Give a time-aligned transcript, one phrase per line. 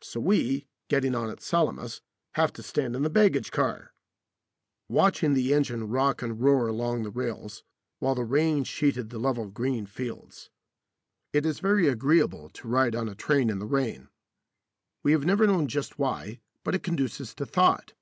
[0.00, 2.00] So we, getting on at Salamis,
[2.36, 3.92] have to stand in the baggage car)
[4.88, 7.62] watching the engine rock and roar along the rails,
[7.98, 10.48] while the rain sheeted the level green fields.
[11.34, 14.08] It is very agreeable to ride on a train in the rain.
[15.02, 17.92] We have never known just why, but it conduces to thought.